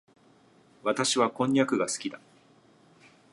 [0.83, 2.19] 私はこんにゃくが好きだ。